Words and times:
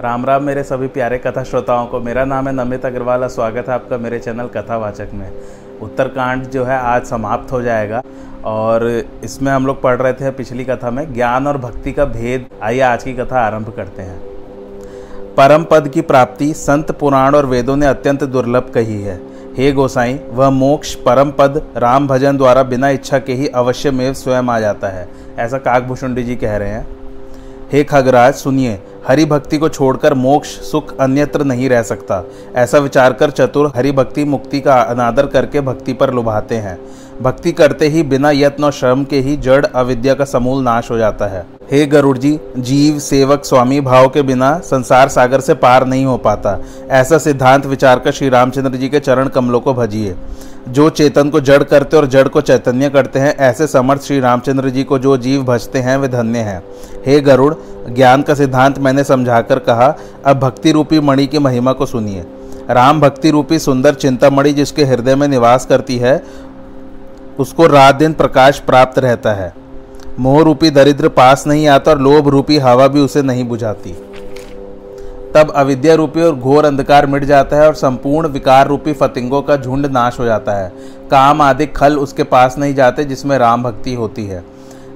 राम 0.00 0.24
राम 0.24 0.42
मेरे 0.42 0.62
सभी 0.62 0.86
प्यारे 0.86 1.16
कथा 1.18 1.42
श्रोताओं 1.44 1.86
को। 1.86 1.98
मेरा 2.00 2.24
नाम 2.24 2.46
है 2.48 2.52
नमित 2.54 2.84
अग्रवाल 2.86 3.22
और 3.22 3.28
स्वागत 3.28 3.68
है 3.68 3.74
आपका 3.74 3.96
मेरे 3.98 4.18
चैनल 4.18 4.46
कथावाचक 4.46 5.08
में। 5.14 5.30
उत्तरकांड 5.82 6.44
जो 6.44 6.64
है 6.64 6.78
आज 6.78 7.04
समाप्त 7.04 7.52
हो 7.52 7.60
जाएगा 7.62 8.02
और 8.44 8.86
इसमें 9.24 9.50
हम 9.52 9.66
लोग 9.66 9.82
पढ़ 9.82 9.96
रहे 9.96 10.12
थे 10.12 10.30
पिछली 10.30 10.64
कथा 10.64 10.90
में, 10.90 11.12
ज्ञान 11.14 11.46
और 11.46 11.58
भक्ति 11.58 11.92
का 11.92 12.04
भेद। 12.04 12.46
आइए 12.62 12.80
आज 12.80 13.04
की 13.04 13.12
कथा 13.12 13.40
आरंभ 13.40 13.72
करते 13.76 14.02
हैं। 14.02 14.18
परम 15.34 15.64
पद 15.64 15.88
की 15.88 16.00
प्राप्ति 16.02 16.52
संत 16.54 16.90
पुराण 16.90 17.34
और 17.34 17.46
वेदों 17.46 17.76
ने 17.76 17.86
अत्यंत 17.86 18.24
दुर्लभ 18.24 18.70
कही 18.74 19.00
है। 19.02 19.20
हे 19.54 19.72
गोसाई, 19.72 20.18
वह 20.28 20.50
मोक्ष, 20.50 20.94
परम 20.96 21.30
पद, 21.30 21.62
राम 21.76 22.06
भजन 22.08 22.36
द्वारा 22.36 22.62
बिना 22.62 22.88
इच्छा 22.90 23.18
के 23.18 23.32
ही 23.32 23.48
अवश्य 23.48 24.12
स्वयं 24.14 24.48
आ 24.48 24.58
जाता 24.60 24.88
है, 24.88 25.08
ऐसा 25.38 25.58
काकभूषुंडी 25.58 26.22
जी 26.22 26.36
कह 26.36 26.56
रहे 26.56 26.68
हैं। 26.68 26.86
हे 27.72 27.82
खगराज, 27.84 28.34
सुनिए 28.34 28.78
हरि 29.08 29.24
भक्ति 29.24 29.58
को 29.58 29.68
छोड़कर 29.68 30.14
मोक्ष, 30.14 30.48
सुख 30.48 30.98
अन्यत्र 31.00 31.44
नहीं 31.44 31.68
रह 31.68 31.82
सकता। 31.82 32.24
ऐसा 32.56 32.78
विचार 32.78 33.12
कर 33.12 33.30
चतुर 33.30 33.72
हरि 33.76 33.92
भक्ति 33.92 34.24
मुक्ति 34.24 34.60
का 34.60 34.74
अनादर 34.74 35.26
करके 35.26 35.60
भक्ति 35.60 35.92
पर 35.92 36.14
लुभाते 36.14 36.54
हैं। 36.54 36.78
भक्ति 37.22 37.52
करते 37.52 37.88
ही 37.88 38.02
बिना 38.02 38.30
यत्न 38.30 38.64
और 38.64 38.72
श्रम 38.72 39.04
के 39.04 39.20
ही 39.20 39.36
जड़ 39.36 39.66
अविद्या 39.66 40.14
का 40.14 40.24
समूल 40.24 40.62
नाश 40.62 40.90
हो 40.90 40.98
जाता 40.98 41.26
है। 41.26 41.46
हे 41.72 41.86
गरुड़ 41.86 42.18
जी 42.18 42.40
जीव, 42.58 42.98
सेवक, 42.98 43.44
स्वामी 43.44 43.80
भाव 43.80 44.08
के 44.08 44.22
बिना 44.22 44.58
संसार 44.58 45.08
सागर 45.08 45.40
से 45.40 45.54
पार 45.54 45.86
नहीं 45.86 46.04
हो 46.04 46.16
पाता। 46.16 46.58
ऐसा 46.90 47.18
सिद्धांत 47.18 47.66
विचार 47.66 47.98
कर 47.98 48.12
श्री 48.12 48.28
रामचंद्र 48.28 48.70
जी 48.70 48.88
के 48.88 49.00
चरण 49.00 49.28
कमलों 49.28 49.60
को 49.60 49.74
भजिए। 49.74 50.16
जो 50.68 50.90
चेतन 50.90 51.30
को 51.30 51.40
जड़ 51.40 51.62
करते 51.62 51.96
और 51.96 52.06
जड़ 52.06 52.28
को 52.28 52.40
चैतन्य 52.40 52.90
करते 52.90 53.18
हैं, 53.18 53.36
ऐसे 53.36 53.66
समर्थ 53.66 54.02
श्री 54.02 54.20
रामचंद्र 54.20 54.70
जी 54.70 54.84
को 54.84 54.98
जो 54.98 55.16
जीव 55.16 55.42
भजते 55.42 55.78
हैं, 55.78 55.96
वे 55.96 56.08
धन्य 56.08 56.38
हैं। 56.38 56.62
हे 57.06 57.20
गरुड़ 57.20 57.54
ज्ञान 57.88 58.22
का 58.22 58.34
सिद्धांत 58.34 58.78
मैंने 58.78 59.04
समझाकर 59.04 59.58
कहा, 59.58 59.94
अब 60.26 60.38
भक्ति 60.38 60.72
रूपी 60.72 61.00
मणि 61.00 61.26
की 61.26 61.38
महिमा 61.38 61.72
को 61.72 61.86
सुनिए। 61.86 62.24
राम 62.70 63.00
भक्ति 63.00 63.30
रूपी 63.30 63.58
सुंदर 63.58 63.94
चिंतामणि 63.94 64.52
जिसके 64.52 64.84
हृदय 64.84 65.14
में 65.14 65.28
निवास 65.28 65.66
करती 65.66 65.96
है, 65.98 66.22
उसको 67.38 67.66
रात 67.66 67.94
दिन 67.94 68.12
प्रकाश 68.12 68.58
प्राप्त 68.58 68.98
रहता 68.98 69.32
है। 69.32 69.52
मोह 70.18 70.42
रूपी 70.42 70.70
दरिद्र 70.70 71.08
पास 71.08 71.46
नहीं 71.46 71.66
आता 71.68 71.90
और 71.90 72.00
लोभ 72.00 72.28
रूपी 72.28 72.58
हवा 72.58 72.88
भी 72.88 73.00
उसे 73.00 73.22
नहीं 73.22 73.44
बुझाती। 73.44 73.92
तब 75.34 75.50
अविद्या 75.50 75.94
रूपी 75.94 76.22
और 76.22 76.34
घोर 76.34 76.64
अंधकार 76.64 77.06
मिट 77.06 77.24
जाता 77.24 77.56
है 77.56 77.66
और 77.66 77.74
संपूर्ण 77.74 78.28
विकार 78.28 78.68
रूपी 78.68 78.92
फतिंगों 78.92 79.42
का 79.42 79.56
झुंड 79.56 79.86
नाश 79.86 80.20
हो 80.20 80.24
जाता 80.24 80.52
है। 80.52 80.72
काम 81.10 81.42
आदि 81.42 81.66
खल 81.66 81.96
उसके 81.96 82.22
पास 82.22 82.58
नहीं 82.58 82.74
जाते 82.74 83.04
जिसमें 83.04 83.38
राम 83.38 83.62
भक्ति 83.62 83.94
होती 83.94 84.26
है। 84.26 84.44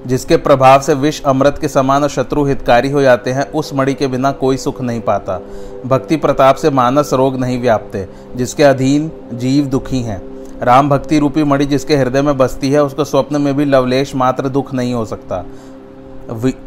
जिसके 0.05 0.37
प्रभाव 0.37 0.81
से 0.81 0.93
विष, 0.93 1.21
अमृत 1.23 1.57
के 1.57 1.67
समान 1.67 2.03
और 2.03 2.09
शत्रु 2.09 2.45
हितकारी 2.45 2.91
हो 2.91 3.01
जाते 3.01 3.31
हैं, 3.31 3.51
उस 3.51 3.73
मणि 3.73 3.93
के 3.93 4.07
बिना 4.07 4.31
कोई 4.31 4.57
सुख 4.57 4.81
नहीं 4.81 5.01
पाता। 5.01 5.39
भक्ति 5.85 6.15
प्रताप 6.15 6.55
से 6.55 6.69
मानस 6.69 7.13
रोग 7.13 7.39
नहीं 7.39 7.61
व्यापते, 7.61 8.07
जिसके 8.35 8.63
अधीन 8.63 9.11
जीव 9.33 9.65
दुखी 9.65 9.99
हैं। 9.99 10.21
राम 10.61 10.89
भक्ति 10.89 11.19
रूपी 11.19 11.43
मणि 11.43 11.65
जिसके 11.65 11.95
हृदय 11.95 12.21
में 12.21 12.37
बसती 12.37 12.71
है, 12.71 12.83
उसको 12.83 13.03
स्वप्न 13.03 13.41
में 13.41 13.57
भी 13.57 13.65
लवलेश 13.65 14.15
मात्र 14.15 14.49
दुख 14.49 14.73
नहीं 14.73 14.93
हो 14.93 15.05
सकता। 15.05 15.45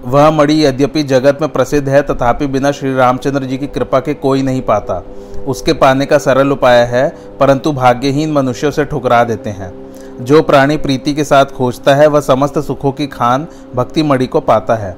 वह 0.04 0.30
मणि 0.30 0.64
यद्यपि 0.66 1.02
जगत 1.02 1.38
में 1.40 1.50
प्रसिद्ध 1.50 1.88
है, 1.88 2.02
तथापि 2.02 2.46
बिना 2.46 2.72
श्री 2.72 2.94
रामचंद्र 2.94 3.44
जी 3.44 3.58
की 3.58 3.66
कृपा 3.66 4.00
के 4.00 4.14
कोई 4.14 4.42
नहीं 4.42 4.62
पाता। 4.62 5.02
उसके 5.46 5.72
पाने 5.72 6.06
का 6.06 6.18
सरल 6.18 6.52
उपाय 6.52 6.78
है, 6.84 7.08
परंतु 7.40 7.72
भाग्यहीन 7.72 8.32
मनुष्यों 8.32 8.70
से 8.70 8.84
ठुकरा 8.84 9.24
देते 9.24 9.50
हैं। 9.50 9.87
जो 10.20 10.40
प्राणी 10.42 10.76
प्रीति 10.76 11.12
के 11.14 11.24
साथ 11.24 11.44
खोजता 11.46 11.94
है, 11.94 12.06
वह 12.06 12.20
समस्त 12.20 12.58
सुखों 12.58 12.92
की 12.92 13.06
खान 13.06 13.46
भक्ति 13.74 14.02
मणि 14.02 14.26
को 14.26 14.40
पाता 14.40 14.74
है। 14.74 14.96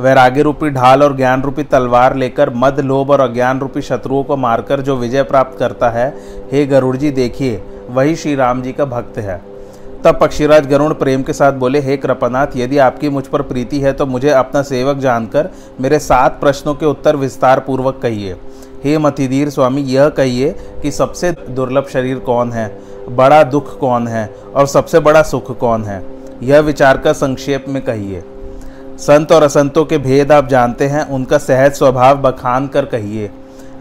वैराग्य 0.00 0.42
रूपी 0.42 0.70
ढाल 0.70 1.02
और 1.02 1.16
ज्ञान 1.16 1.42
रूपी 1.42 1.62
तलवार 1.62 2.14
लेकर 2.16 2.50
मद, 2.50 2.80
लोभ 2.80 3.10
और 3.10 3.20
अज्ञान 3.20 3.60
रूपी 3.60 3.82
शत्रुओं 3.82 4.22
को 4.24 4.36
मारकर 4.36 4.80
जो 4.80 4.96
विजय 4.96 5.22
प्राप्त 5.22 5.58
करता 5.58 5.90
है, 5.90 6.08
हे 6.52 6.64
गरुड़ 6.66 6.96
जी 6.96 7.10
देखिए, 7.10 7.62
वही 7.90 8.16
श्री 8.16 8.34
राम 8.34 8.62
जी 8.62 8.72
का 8.72 8.84
भक्त 8.84 9.18
है। 9.18 9.40
तब 10.04 10.18
पक्षीराज 10.20 10.66
गरुण 10.66 10.92
प्रेम 10.94 11.22
के 11.22 11.32
साथ 11.32 11.52
बोले, 11.52 11.80
हे 11.80 11.96
कृपनाथ, 11.96 12.56
यदि 12.56 12.78
आपकी 12.78 13.08
मुझ 13.08 13.26
पर 13.26 13.42
प्रीति 13.42 13.80
है 13.80 13.92
तो 13.92 14.06
मुझे 14.06 14.30
अपना 14.30 14.62
सेवक 14.62 14.96
जानकर 14.96 15.50
मेरे 15.80 15.98
सात 15.98 16.40
प्रश्नों 16.40 16.74
के 16.74 16.86
उत्तर 16.86 17.16
विस्तार 17.16 17.60
पूर्वक 17.60 17.98
कहिए। 18.02 18.36
हे 18.84 18.96
मतिधीर 18.98 19.50
स्वामी, 19.50 19.82
यह 19.82 20.08
कहिए 20.08 20.54
कि 20.82 20.90
सबसे 20.90 21.32
दुर्लभ 21.32 21.88
शरीर 21.88 22.18
कौन 22.18 22.52
है? 22.52 22.68
बड़ा 23.08 23.42
दुख 23.42 23.78
कौन 23.78 24.08
है 24.08 24.34
और 24.54 24.66
सबसे 24.66 25.00
बड़ा 25.00 25.22
सुख 25.22 25.58
कौन 25.58 25.84
है? 25.84 26.04
यह 26.42 26.60
विचार 26.60 26.98
का 26.98 27.12
संक्षेप 27.12 27.64
में 27.68 27.84
कहिए। 27.84 28.22
संत 28.98 29.32
और 29.32 29.42
असंतों 29.42 29.84
के 29.84 29.98
भेद 29.98 30.32
आप 30.32 30.48
जानते 30.48 30.86
हैं, 30.86 31.08
उनका 31.08 31.38
सहज 31.38 31.72
स्वभाव 31.72 32.18
बखान 32.18 32.66
कर 32.66 32.84
कहिए। 32.84 33.30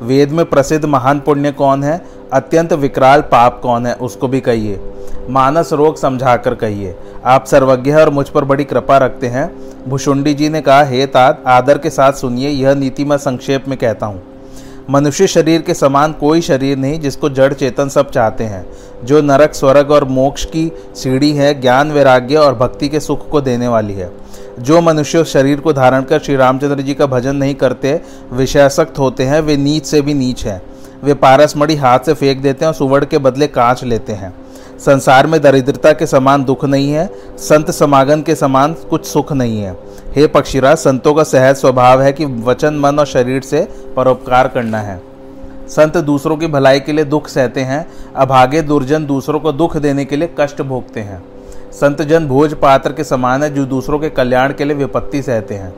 वेद 0.02 0.32
में 0.32 0.46
प्रसिद्ध 0.46 0.86
महान 0.86 1.20
पुण्य 1.20 1.52
कौन 1.52 1.84
है? 1.84 2.06
अत्यंत 2.34 2.74
विकराल 2.74 3.22
पाप 3.22 3.60
कौन 3.64 3.86
है, 3.86 3.94
उसको 3.94 4.28
भी 4.28 4.40
कहिए। 4.40 4.80
मानस 5.30 5.74
रोग 5.74 5.98
समझा 5.98 6.38
कर 6.38 6.56
कहिए। 6.56 6.96
आप 7.26 7.46
सर्वज्ञ 7.46 7.94
और 7.94 8.10
मुझ 8.10 8.30
पर 8.30 8.46
बड़ी 8.46 8.64
कृपा 8.64 8.98
रखते 8.98 9.28
हैं। 9.28 9.52
भुषुंडी 9.90 10.34
जी 10.34 10.50
ने 10.50 10.62
कहा, 10.62 10.84
हे 10.84 11.06
तात, 11.06 11.44
आदर 11.48 11.78
के 11.78 11.90
साथ 11.90 12.14
सुनिए, 12.14 12.50
यह 12.50 12.74
नीति 12.74 13.06
मैं 13.06 13.18
संक्षेप 13.18 13.68
में 13.68 13.78
कहता 13.78 14.06
हूँ। 14.06 14.24
मनुष्य 14.90 15.28
शरीर 15.28 15.62
के 15.62 15.74
समान 15.74 16.14
कोई 16.14 16.42
शरीर 16.42 16.78
नहीं 16.78 17.00
जिसको 17.00 17.30
जड़ 17.30 17.54
चेतन 17.54 17.90
सब 17.90 18.12
चाहते 18.12 18.44
हैं। 18.44 18.70
जो 19.04 19.22
नरक, 19.22 19.54
स्वर्ग 19.54 19.92
और 19.92 20.04
मोक्ष 20.04 20.46
की 20.46 20.72
सीढ़ी 20.96 21.32
है, 21.32 21.62
ज्ञान, 21.62 21.92
वैराग्य 21.92 22.36
और 22.36 22.56
भक्ति 22.56 22.90
के 22.90 23.00
सुख 23.00 23.30
को 23.30 23.42
देने 23.42 23.68
वाली 23.68 23.94
है। 23.94 24.12
जो 24.60 24.82
मनुष्य 24.82 25.24
शरीर 25.24 25.60
को 25.60 25.74
धारण 25.74 26.02
कर 26.02 26.20
श्री 26.20 26.36
रामचंद्र 26.36 26.82
जी 26.82 26.94
का 26.94 27.06
भजन 27.06 27.36
नहीं 27.36 27.56
करते, 27.56 28.02
विषयासक्त 28.34 29.00
होते 29.00 29.24
हैं, 29.24 29.42
वे 29.42 29.58
नीच 29.58 29.86
से 29.86 30.02
भी 30.02 30.14
नीच 30.14 30.46
हैं। 30.46 30.62
वे 31.04 31.14
पारसमढ़ी 31.14 31.76
हाथ 31.76 32.00
से 32.00 32.14
फेंक 32.14 32.42
देते 32.42 32.66
हैं 32.66 32.68
और 32.68 32.76
सुवर्ण 32.76 33.06
के 33.06 33.18
बदले 33.18 33.48
कांच 33.48 33.84
लेते 33.84 34.14
हैं। 34.14 34.34
संसार 34.80 35.28
में 35.28 35.42
दरिद्रता 35.42 35.94
के 35.94 36.06
समान 36.06 36.44
दुख 36.44 36.66
नहीं 36.66 36.92
है, 36.92 37.10
संत 37.38 37.72
समागम 37.72 38.22
के 38.22 38.36
समान 38.36 38.74
कुछ 38.74 39.06
सुख 39.06 39.34
नहीं 39.34 39.62
है। 39.62 39.78
हे 40.16 40.28
पक्षीराज, 40.28 40.78
संतों 40.78 41.14
का 41.14 41.24
सहज 41.24 41.56
स्वभाव 41.56 42.02
है 42.02 42.14
कि 42.14 42.26
वचन, 42.26 42.74
मन 42.74 43.00
और 43.00 43.06
शरीर 43.06 43.42
से 43.42 43.68
परोपकार 43.96 44.48
करना 44.48 44.80
है। 44.80 45.02
संत 45.68 45.98
दूसरों 45.98 46.38
की 46.38 46.48
भलाई 46.48 46.80
के 46.80 46.92
लिए 46.92 47.06
दुख 47.06 47.28
सहते 47.28 47.62
हैं, 47.62 47.88
अभागे 48.16 48.62
दुर्जन 48.62 49.06
दूसरों 49.06 49.40
को 49.40 49.52
दुख 49.52 49.78
देने 49.78 50.06
के 50.06 50.16
लिए 50.16 50.30
कष्ट 50.40 50.62
भोगते 50.62 51.00
हैं। 51.00 51.24
संत 51.72 52.02
जन 52.02 52.28
भोज 52.28 52.54
पात्र 52.54 52.94
के 52.94 53.04
समान 53.04 53.44
है, 53.44 53.54
जो 53.54 53.66
दूसरों 53.66 54.00
के 54.00 54.10
कल्याण 54.10 54.54
के 54.54 54.66
लिए 54.66 54.76
विपत्ति 54.76 55.22
सहते 55.22 55.56
हैं। 55.56 55.74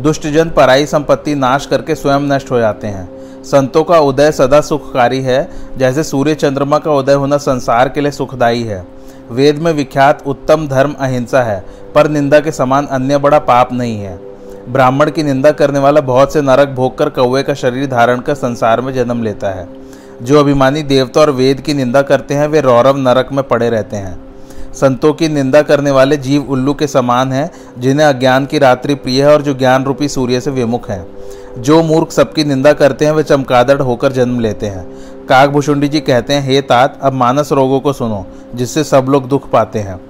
दुष्ट 0.00 0.26
जन 0.26 0.50
पराई 0.50 0.86
संपत्ति 0.86 1.34
नाश 1.34 1.66
करके 1.66 1.94
स्वयं 1.94 2.20
नष्ट 2.20 2.50
हो 2.50 2.58
जाते 2.58 2.86
हैं। 2.86 3.17
संतों 3.44 3.84
का 3.84 3.98
उदय 3.98 4.32
सदा 4.32 4.60
सुखकारी 4.60 5.20
है, 5.20 5.48
जैसे 5.76 6.02
सूर्य 6.02 6.34
चंद्रमा 6.34 6.78
का 6.78 6.92
उदय 6.92 7.12
होना 7.12 7.36
संसार 7.36 7.88
के 7.88 8.00
लिए 8.00 8.10
सुखदायी 8.10 8.62
है। 8.62 8.86
वेद 9.30 9.58
में 9.58 9.72
विख्यात 9.72 10.22
उत्तम 10.26 10.68
धर्म 10.68 10.94
अहिंसा 11.00 11.42
है, 11.42 11.64
पर 11.94 12.08
निंदा 12.08 12.40
के 12.40 12.52
समान 12.52 12.86
अन्य 12.86 13.18
बड़ा 13.18 13.38
पाप 13.38 13.72
नहीं 13.72 14.00
है। 14.00 14.20
ब्राह्मण 14.68 15.10
की 15.10 15.22
निंदा 15.22 15.50
करने 15.50 15.78
वाला 15.78 16.00
बहुत 16.00 16.32
से 16.32 16.42
नरक 16.42 16.68
भोग 16.68 16.98
कर 16.98 17.08
कौए 17.08 17.42
का 17.42 17.54
शरीर 17.54 17.86
धारण 17.86 18.20
कर 18.20 18.34
संसार 18.34 18.80
में 18.80 18.94
जन्म 18.94 19.22
लेता 19.22 19.48
है। 19.48 19.68
जो 20.22 20.40
अभिमानी 20.40 20.82
देवता 20.82 21.20
और 21.20 21.30
वेद 21.30 21.60
की 21.60 21.74
निंदा 21.74 22.02
करते 22.02 22.34
हैं, 22.34 22.48
वे 22.48 22.60
रौरव 22.60 22.96
नरक 22.96 23.28
में 23.32 23.48
पड़े 23.48 23.70
रहते 23.70 23.96
हैं। 23.96 24.28
संतों 24.74 25.12
की 25.12 25.28
निंदा 25.28 25.62
करने 25.62 25.90
वाले 25.90 26.16
जीव 26.16 26.46
उल्लू 26.50 26.74
के 26.74 26.86
समान 26.86 27.32
हैं, 27.32 27.50
जिन्हें 27.78 28.06
अज्ञान 28.06 28.46
की 28.46 28.58
रात्रि 28.58 28.94
प्रिय 28.94 29.22
है 29.22 29.32
और 29.32 29.42
जो 29.42 29.54
ज्ञान 29.54 29.84
रूपी 29.84 30.08
सूर्य 30.08 30.40
से 30.40 30.50
विमुख 30.50 30.90
हैं। 30.90 31.06
जो 31.58 31.82
मूर्ख 31.82 32.10
सबकी 32.10 32.44
निंदा 32.44 32.72
करते 32.72 33.04
हैं, 33.04 33.12
वे 33.12 33.22
चमकादड़ 33.22 33.82
होकर 33.82 34.12
जन्म 34.12 34.40
लेते 34.40 34.66
हैं। 34.66 34.86
काकभूषुंडी 35.26 35.88
जी 35.88 36.00
कहते 36.00 36.34
हैं, 36.34 36.42
हे 36.42 36.60
तात, 36.60 36.98
अब 37.02 37.12
मानस 37.12 37.52
रोगों 37.52 37.80
को 37.80 37.92
सुनो, 37.92 38.26
जिससे 38.54 38.84
सब 38.84 39.06
लोग 39.08 39.28
दुख 39.28 39.50
पाते 39.50 39.78
हैं। 39.78 40.00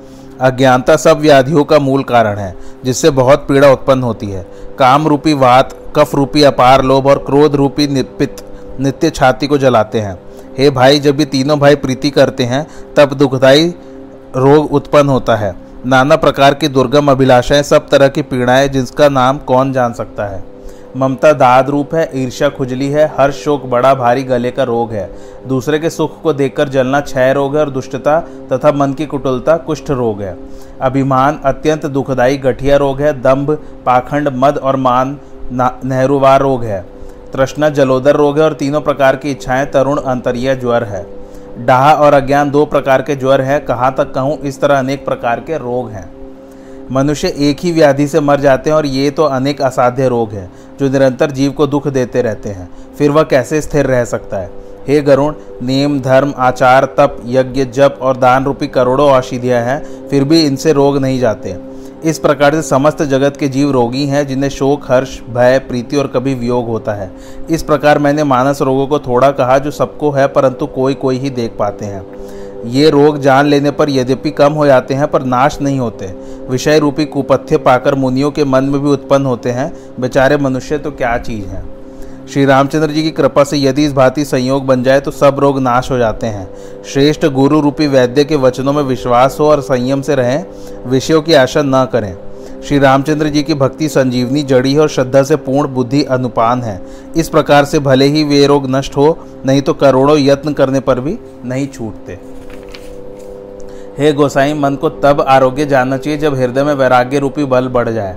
अज्ञानता 0.40 0.96
सब 0.96 1.18
व्याधियों 1.18 1.64
का 1.64 1.78
मूल 1.78 2.02
कारण 2.02 2.38
है, 2.38 2.56
जिससे 2.84 3.10
बहुत 3.10 3.46
पीड़ा 3.48 3.70
उत्पन्न 3.70 4.02
होती 4.02 4.26
है। 4.26 4.46
काम 4.78 5.08
रूपी 5.08 5.32
वात 5.32 5.74
कफ 5.96 6.14
रूपी 6.14 6.42
अपार 6.42 6.82
लोभ 6.82 7.06
और 7.06 7.18
क्रोध 7.18 7.54
रूपी 7.54 7.86
निपित, 7.86 8.36
नित्य 8.80 9.10
छाती 9.10 9.46
को 9.46 9.58
जलाते 9.58 10.00
हैं। 10.00 10.20
हे 10.58 10.70
भाई, 10.70 11.00
जब 11.00 11.20
ये 11.20 11.26
तीनों 11.26 11.58
भाई 11.58 11.74
प्रीति 11.74 12.10
करते 12.10 12.44
हैं, 12.44 12.66
तब 12.96 13.12
दुखदायी 13.12 13.74
रोग 14.36 14.72
उत्पन्न 14.72 15.08
होता 15.08 15.36
है। 15.36 15.54
नाना 15.86 16.16
प्रकार 16.16 16.54
की 16.54 16.68
दुर्गम 16.68 17.10
अभिलाषाएँ, 17.10 17.62
सब 17.62 17.88
तरह 17.88 18.08
की 18.08 18.22
पीड़ाएँ 18.22 18.68
जिसका 18.68 19.08
नाम 19.08 19.38
कौन 19.38 19.72
जान 19.72 19.92
सकता 19.92 20.24
है? 20.24 20.57
ममता 20.96 21.32
दाद 21.32 21.70
रूप 21.70 21.94
है, 21.94 22.08
ईर्ष्या 22.14 22.48
खुजली 22.48 22.88
है, 22.88 23.06
हर 23.18 23.30
शोक 23.30 23.64
बड़ा 23.66 23.94
भारी 23.94 24.22
गले 24.22 24.50
का 24.50 24.62
रोग 24.62 24.92
है। 24.92 25.10
दूसरे 25.48 25.78
के 25.78 25.90
सुख 25.90 26.20
को 26.22 26.32
देखकर 26.32 26.68
जलना 26.68 27.00
क्षय 27.00 27.32
रोग 27.32 27.56
है 27.56 27.60
और 27.60 27.70
दुष्टता 27.70 28.18
तथा 28.52 28.72
मन 28.72 28.92
की 28.92 29.06
कुटुलता 29.06 29.56
कुष्ठ 29.56 29.90
रोग 29.90 30.22
है। 30.22 30.36
अभिमान 30.80 31.40
अत्यंत 31.44 31.86
दुखदायी 31.86 32.36
गठिया 32.38 32.76
रोग 32.76 33.00
है 33.00 33.12
दंभ 33.20 33.50
पाखंड, 33.86 34.28
मद 34.34 34.58
और 34.58 34.76
मान 34.76 35.18
नेहरूवार 35.52 36.40
रोग 36.40 36.64
है। 36.64 36.84
तृष्णा 37.32 37.68
जलोदर 37.68 38.16
रोग 38.16 38.38
है 38.38 38.44
और 38.44 38.52
तीनों 38.52 38.80
प्रकार 38.80 39.16
की 39.16 39.30
इच्छाएँ 39.30 39.66
तरुण 39.66 39.98
अंतरिया 39.98 40.54
ज्वर 40.54 40.84
है। 40.84 41.06
डाह 41.66 41.92
और 41.92 42.14
अज्ञान 42.14 42.50
दो 42.50 42.64
प्रकार 42.66 43.02
के 43.02 43.16
ज्वर 43.16 43.40
हैं, 43.40 43.64
कहाँ 43.64 43.94
तक 43.94 44.12
कहूँ 44.12 44.38
इस 44.38 44.60
तरह 44.60 44.78
अनेक 44.78 45.04
प्रकार 45.04 45.40
के 45.40 45.58
रोग 45.58 45.90
हैं। 45.90 46.17
मनुष्य 46.92 47.34
एक 47.38 47.56
ही 47.60 47.72
व्याधि 47.72 48.08
से 48.08 48.20
मर 48.20 48.40
जाते 48.40 48.70
हैं 48.70 48.76
और 48.76 48.86
ये 48.86 49.10
तो 49.10 49.22
अनेक 49.22 49.62
असाध्य 49.62 50.08
रोग 50.08 50.32
हैं, 50.32 50.52
जो 50.80 50.88
निरंतर 50.88 51.30
जीव 51.30 51.52
को 51.52 51.66
दुख 51.66 51.88
देते 51.88 52.22
रहते 52.22 52.48
हैं। 52.48 52.70
फिर 52.98 53.10
वह 53.10 53.22
कैसे 53.22 53.60
स्थिर 53.60 53.86
रह 53.86 54.04
सकता 54.04 54.36
है? 54.36 54.50
हे 54.88 55.00
गरुण, 55.00 55.34
नेम, 55.62 56.00
धर्म, 56.00 56.34
आचार, 56.36 56.84
तप, 56.84 57.22
यज्ञ, 57.26 57.64
जप 57.64 57.98
और 58.02 58.16
दान 58.16 58.44
रूपी 58.44 58.66
करोड़ों 58.66 59.10
औषधियाँ 59.10 59.62
हैं, 59.62 60.08
फिर 60.08 60.24
भी 60.24 60.46
इनसे 60.46 60.72
रोग 60.72 60.98
नहीं 60.98 61.20
जाते। 61.20 61.56
इस 62.04 62.18
प्रकार 62.18 62.54
से 62.54 62.62
समस्त 62.62 63.02
जगत 63.02 63.36
के 63.36 63.48
जीव 63.48 63.70
रोगी 63.70 64.06
हैं, 64.06 64.26
जिन्हें 64.26 64.50
शोक, 64.50 64.84
हर्ष, 64.88 65.20
भय, 65.20 65.58
प्रीति 65.58 65.96
और 65.96 66.06
कभी 66.06 66.34
वियोग 66.34 66.66
होता 66.66 66.92
है। 66.92 67.10
इस 67.50 67.62
प्रकार 67.62 67.98
मैंने 67.98 68.24
मानस 68.24 68.62
रोगों 68.62 68.86
को 68.86 68.98
थोड़ा 68.98 69.30
कहा, 69.30 69.58
जो 69.58 69.70
सबको 69.70 70.10
है, 70.10 70.26
परंतु 70.26 70.66
कोई 70.66 70.94
कोई 70.94 71.18
ही 71.18 71.30
देख 71.30 71.56
पाते 71.58 71.84
हैं। 71.84 72.06
ये 72.66 72.90
रोग 72.90 73.18
जान 73.18 73.46
लेने 73.46 73.70
पर 73.70 73.90
यद्यपि 73.90 74.30
कम 74.30 74.52
हो 74.52 74.66
जाते 74.66 74.94
हैं, 74.94 75.06
पर 75.06 75.22
नाश 75.22 75.58
नहीं 75.60 75.78
होते। 75.78 76.06
विषय 76.50 76.78
रूपी 76.78 77.04
कुपथ्य 77.04 77.56
पाकर 77.56 77.94
मुनियों 77.94 78.30
के 78.30 78.44
मन 78.44 78.64
में 78.64 78.80
भी 78.80 78.88
उत्पन्न 78.88 79.26
होते 79.26 79.50
हैं। 79.50 79.72
बेचारे 80.00 80.36
मनुष्य 80.36 80.78
तो 80.78 80.90
क्या 80.90 81.18
चीज़ 81.18 81.44
है? 81.44 81.62
श्री 82.32 82.44
रामचंद्र 82.44 82.90
जी 82.90 83.02
की 83.02 83.10
कृपा 83.10 83.44
से 83.44 83.58
यदि 83.58 83.84
इस 83.84 83.92
भांति 83.92 84.24
संयोग 84.24 84.66
बन 84.66 84.82
जाए 84.82 85.00
तो 85.00 85.10
सब 85.10 85.36
रोग 85.38 85.60
नाश 85.60 85.90
हो 85.90 85.98
जाते 85.98 86.26
हैं। 86.26 86.48
श्रेष्ठ 86.84 87.26
गुरु 87.26 87.60
रूपी 87.60 87.86
वैद्य 87.86 88.24
के 88.24 88.36
वचनों 88.36 88.72
में 88.72 88.82
विश्वास 88.82 89.36
हो 89.40 89.46
और 89.46 89.60
संयम 89.60 90.02
से 90.02 90.14
रहें, 90.14 90.44
विषयों 90.86 91.22
की 91.22 91.34
आशा 91.34 91.62
न 91.62 91.88
करें। 91.92 92.16
श्री 92.62 92.78
रामचंद्र 92.78 93.28
जी 93.28 93.42
की 93.42 93.54
भक्ति 93.54 93.88
संजीवनी, 93.88 94.42
जड़ी 94.42 94.72
है 94.72 94.80
और 94.80 94.88
श्रद्धा 94.88 95.22
से 95.22 95.36
पूर्ण 95.36 95.68
बुद्धि 95.68 96.02
अनुपान 96.02 96.62
है। 96.62 96.80
इस 97.16 97.28
प्रकार 97.28 97.64
से 97.64 97.78
भले 97.78 98.04
ही 98.04 98.24
वे 98.24 98.46
रोग 98.46 98.70
नष्ट 98.70 98.96
हो, 98.96 99.18
नहीं 99.46 99.62
तो 99.62 99.74
करोड़ों 99.74 100.18
यत्न 100.18 100.52
करने 100.52 100.80
पर 100.80 101.00
भी 101.00 101.18
नहीं 101.44 101.66
छूटते। 101.66 102.18
हे 103.98 104.12
गोसाई, 104.12 104.54
मन 104.54 104.74
को 104.74 104.88
तब 104.88 105.20
आरोग्य 105.20 105.66
जानना 105.66 105.96
चाहिए 105.96 106.18
जब 106.18 106.34
हृदय 106.34 106.62
में 106.62 106.74
वैराग्य 106.74 107.18
रूपी 107.18 107.44
बल 107.44 107.68
बढ़ 107.68 107.88
जाए। 107.88 108.16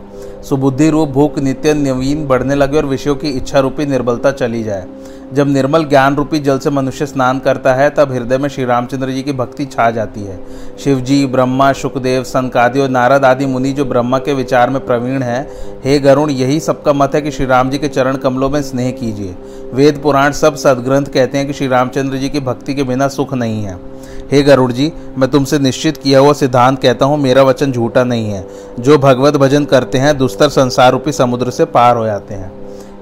सुबुद्धि 0.50 0.90
रूप, 0.90 1.10
भूख, 1.10 1.40
नित्य 1.40 1.74
नवीन 1.74 2.28
बढ़ने 2.28 2.56
लगे 2.56 2.78
और 2.78 2.86
विषयों 2.86 3.16
की 3.16 3.30
इच्छा 3.30 3.60
रूपी 3.60 3.86
निर्बलता 3.86 4.32
चली 4.32 4.64
जाए। 4.64 4.88
जब 5.34 5.48
निर्मल 5.48 5.84
ज्ञान 5.84 6.16
रूपी 6.16 6.40
जल 6.40 6.60
से 6.60 6.70
मनुष्य 6.70 7.06
स्नान 7.06 7.40
करता 7.40 7.74
है, 7.74 7.90
तब 7.90 8.12
हृदय 8.12 8.38
में 8.38 8.50
श्री 8.50 8.66
रामचंद्र 8.66 9.10
जी 9.10 9.22
की 9.22 9.32
भक्ति 9.32 9.66
छा 9.66 9.92
जाती 9.92 10.22
है। 10.22 10.40
शिव 10.80 11.02
जी 11.02 11.26
ब्रह्मा 11.26 11.74
सुखदेव 11.74 12.24
संकादि 12.24 12.80
और 12.80 12.90
नारद 12.90 13.26
आदि 13.26 13.46
मुनि 13.46 13.72
जो 13.72 13.86
ब्रह्मा 13.86 14.18
के 14.18 14.34
विचार 14.34 14.70
में 14.70 14.86
प्रवीण 14.86 15.22
है, 15.22 15.50
हे 15.86 16.00
गरुण, 16.00 16.30
यही 16.30 16.60
सबका 16.60 16.94
मत 16.94 17.16
है 17.16 17.22
कि 17.22 17.32
श्री 17.32 17.46
राम 17.46 17.70
जी 17.70 17.78
के 17.78 17.88
चरण 17.88 18.18
कमलों 18.18 18.50
में 18.50 18.62
स्नेह 18.62 18.92
कीजिए। 18.92 19.36
वेद 19.74 20.00
पुराण 20.04 20.32
सब 20.32 20.56
सदग्रंथ 20.56 21.06
कहते 21.06 21.38
हैं 21.38 21.48
कि 21.48 21.54
श्री 21.54 21.68
रामचंद्र 21.68 22.18
जी 22.18 22.30
की 22.30 22.40
भक्ति 22.40 22.74
के 22.74 22.84
बिना 22.84 23.08
सुख 23.08 23.34
नहीं 23.34 23.64
है। 23.64 23.92
हे 24.32 24.44
गरुड़ 24.44 24.72
जी, 24.72 24.92
मैं 25.18 25.30
तुमसे 25.30 25.60
निश्चित 25.60 25.98
किया 25.98 26.20
हुआ 26.20 26.34
सिद्धांत 26.34 26.82
कहता 26.82 27.06
हूँ, 27.06 27.18
मेरा 27.18 27.44
वचन 27.44 27.72
झूठा 27.72 28.04
नहीं 28.04 28.30
है। 28.30 28.46
जो 28.80 28.98
भगवत 28.98 29.38
भजन 29.38 29.66
करते 29.66 29.98
हैं, 29.98 30.18
दुस्तर 30.18 30.50
संसार 30.50 30.92
रूपी 30.92 31.12
समुद्र 31.12 31.52
से 31.52 31.66
पार 31.66 31.98
हो 31.98 32.06
जाते 32.06 32.34
हैं। 32.34 32.52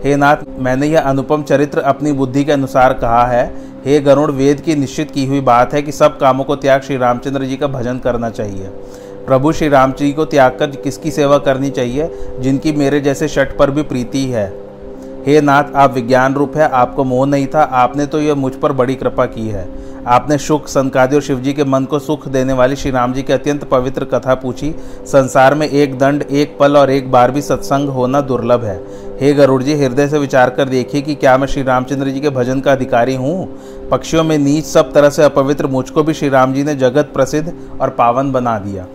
हे 0.03 0.15
नाथ, 0.15 0.37
मैंने 0.59 0.87
यह 0.87 1.01
अनुपम 1.01 1.43
चरित्र 1.43 1.79
अपनी 1.79 2.11
बुद्धि 2.11 2.43
के 2.43 2.51
अनुसार 2.51 2.93
कहा 2.93 3.25
है। 3.25 3.45
हे 3.85 3.99
गरुड़, 3.99 4.31
वेद 4.31 4.61
की 4.61 4.75
निश्चित 4.75 5.11
की 5.11 5.25
हुई 5.25 5.41
बात 5.41 5.73
है 5.73 5.81
कि 5.81 5.91
सब 5.91 6.17
कामों 6.17 6.43
को 6.43 6.55
त्याग 6.55 6.81
श्री 6.81 6.97
रामचंद्र 6.97 7.45
जी 7.45 7.57
का 7.57 7.67
भजन 7.67 7.99
करना 7.99 8.29
चाहिए। 8.29 8.69
प्रभु 9.25 9.51
श्री 9.51 9.69
राम 9.69 9.91
जी 9.91 10.11
को 10.13 10.25
त्याग 10.25 10.57
कर 10.59 10.67
किसकी 10.67 11.11
सेवा 11.11 11.37
करनी 11.37 11.69
चाहिए, 11.69 12.09
जिनकी 12.39 12.71
मेरे 12.71 12.99
जैसे 12.99 13.27
शट 13.27 13.57
पर 13.57 13.71
भी 13.71 13.81
प्रीति 13.81 14.25
है? 14.25 14.68
हे 15.19 15.39
नाथ, 15.41 15.75
आप 15.75 15.93
विज्ञान 15.93 16.33
रूप 16.33 16.55
है, 16.57 16.69
आपको 16.69 17.03
मोह 17.03 17.25
नहीं 17.27 17.47
था, 17.47 17.61
आपने 17.61 18.05
तो 18.05 18.19
यह 18.21 18.35
मुझ 18.35 18.53
पर 18.53 18.71
बड़ी 18.71 18.95
कृपा 18.95 19.25
की 19.25 19.47
है। 19.47 19.67
आपने 20.07 20.37
सुख 20.37 20.67
संकादि 20.67 21.15
और 21.15 21.21
शिवजी 21.21 21.53
के 21.53 21.63
मन 21.63 21.85
को 21.85 21.99
सुख 21.99 22.27
देने 22.27 22.53
वाली 22.53 22.75
श्री 22.75 22.91
राम 22.91 23.13
जी 23.13 23.23
की 23.23 23.33
अत्यंत 23.33 23.63
पवित्र 23.63 24.05
कथा 24.05 24.35
पूछी। 24.35 24.73
संसार 25.05 25.55
में 25.55 25.67
एक 25.67 25.97
दंड, 25.99 26.23
एक 26.23 26.57
पल 26.59 26.77
और 26.77 26.89
एक 26.89 27.11
बार 27.11 27.31
भी 27.31 27.41
सत्संग 27.41 27.89
होना 27.89 28.21
दुर्लभ 28.21 28.63
है। 28.63 28.79
हे 29.21 29.33
गरुड़ 29.33 29.61
जी, 29.63 29.73
हृदय 29.75 30.07
से 30.07 30.19
विचार 30.19 30.49
कर 30.49 30.69
देखिए 30.69 31.01
कि 31.01 31.15
क्या 31.15 31.37
मैं 31.37 31.47
श्री 31.47 31.63
रामचंद्र 31.63 32.09
जी 32.09 32.19
के 32.19 32.29
भजन 32.29 32.59
का 32.59 32.71
अधिकारी 32.71 33.15
हूँ। 33.15 33.89
पक्षियों 33.91 34.23
में 34.23 34.37
नीच 34.37 34.65
सब 34.65 34.93
तरह 34.93 35.09
से 35.09 35.23
अपवित्र, 35.23 35.67
मुझको 35.67 36.03
भी 36.03 36.13
श्री 36.13 36.29
राम 36.29 36.53
जी 36.53 36.63
ने 36.63 36.75
जगत 36.75 37.11
प्रसिद्ध 37.13 37.53
और 37.81 37.89
पावन 37.89 38.31
बना 38.31 38.57
दिया। 38.59 38.85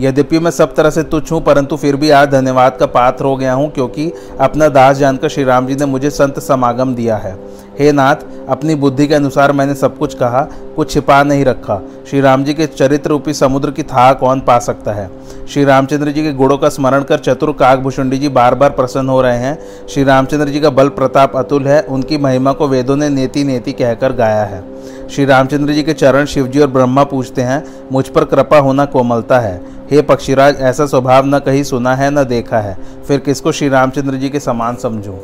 यद्यपि 0.00 0.38
मैं 0.38 0.50
सब 0.50 0.74
तरह 0.74 0.90
से 0.90 1.02
तुच्छ 1.02 1.30
हूँ, 1.32 1.40
परंतु 1.42 1.76
फिर 1.76 1.96
भी 1.96 2.10
आज 2.10 2.28
धन्यवाद 2.28 2.76
का 2.76 2.86
पात्र 2.88 3.24
हो 3.24 3.36
गया 3.36 3.52
हूँ 3.52 3.70
क्योंकि 3.70 4.10
अपना 4.40 4.68
दास 4.68 4.96
जानकर 4.96 5.28
श्री 5.28 5.44
राम 5.44 5.66
जी 5.66 5.74
ने 5.74 5.86
मुझे 5.86 6.10
संत 6.10 6.38
समागम 6.40 6.94
दिया 6.94 7.16
है। 7.16 7.38
हे 7.78 7.92
नाथ, 7.92 8.16
अपनी 8.48 8.74
बुद्धि 8.74 9.06
के 9.06 9.14
अनुसार 9.14 9.52
मैंने 9.52 9.74
सब 9.74 9.96
कुछ 9.98 10.14
कहा, 10.14 10.40
कुछ 10.76 10.90
छिपा 10.90 11.22
नहीं 11.22 11.44
रखा। 11.44 11.80
श्री 12.10 12.20
राम 12.20 12.44
जी 12.44 12.54
के 12.54 12.66
चरित्र 12.66 13.10
रूपी 13.10 13.34
समुद्र 13.34 13.70
की 13.70 13.82
था 13.82 14.12
कौन 14.14 14.40
पा 14.40 14.58
सकता 14.58 14.92
है? 14.92 15.10
श्री 15.46 15.64
रामचंद्र 15.64 16.10
जी 16.10 16.22
के 16.22 16.32
गुणों 16.32 16.58
का 16.58 16.68
स्मरण 16.68 17.02
कर 17.02 17.18
चतुर 17.18 17.52
काकभूषुंडी 17.52 18.18
जी 18.18 18.28
बार 18.30 18.54
बार 18.54 18.70
प्रसन्न 18.70 19.08
हो 19.08 19.20
रहे 19.22 19.38
हैं। 19.38 19.58
श्री 19.88 20.04
रामचंद्र 20.04 20.48
जी 20.48 20.60
का 20.60 20.70
बल 20.70 20.88
प्रताप 20.90 21.36
अतुल 21.36 21.66
है, 21.66 21.80
उनकी 21.82 22.18
महिमा 22.18 22.52
को 22.52 22.68
वेदों 22.68 22.96
ने 22.96 23.08
नेति 23.08 23.44
नेति 23.44 23.72
कहकर 23.72 24.12
गाया 24.12 24.44
है। 24.44 24.62
श्री 25.14 25.24
रामचंद्र 25.24 25.72
जी 25.72 25.82
के 25.82 25.92
चरण 25.92 26.24
शिवजी 26.24 26.60
और 26.60 26.66
ब्रह्मा 26.66 27.04
पूछते 27.04 27.42
हैं, 27.42 27.64
मुझ 27.92 28.08
पर 28.08 28.24
कृपा 28.24 28.58
होना 28.58 28.84
कोमलता 28.84 29.40
है। 29.40 29.60
हे 29.90 30.02
पक्षीराज, 30.02 30.60
ऐसा 30.60 30.86
स्वभाव 30.86 31.26
न 31.26 31.38
कहीं 31.38 31.62
सुना 31.62 31.94
है, 31.94 32.10
न 32.10 32.24
देखा 32.24 32.58
है। 32.58 32.78
फिर 33.08 33.18
किसको 33.18 33.52
श्री 33.52 33.68
रामचंद्र 33.68 34.14
जी 34.14 34.28
के 34.28 34.40
समान 34.40 34.76
समझूं? 34.76 35.16